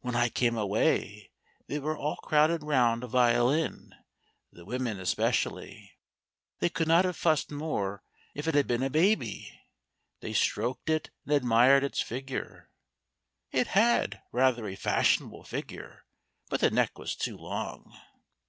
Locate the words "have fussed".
7.04-7.52